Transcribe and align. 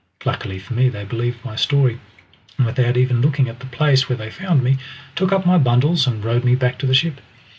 Luckily 0.25 0.57
for 0.57 0.73
me 0.73 0.89
they 0.89 1.03
believed 1.05 1.45
my 1.45 1.55
story, 1.55 1.99
and 2.57 2.65
without 2.65 2.97
even 2.97 3.21
looking 3.21 3.47
at 3.47 3.59
the 3.59 3.67
place 3.67 4.09
where 4.09 4.17
they 4.17 4.31
found 4.31 4.63
me, 4.63 4.77
took 5.15 5.31
up 5.31 5.45
my 5.45 5.59
bundles, 5.59 6.07
and 6.07 6.25
rowed 6.25 6.43
me 6.43 6.55
back 6.55 6.79
to 6.79 6.87
the 6.87 6.95
ship. 6.95 7.21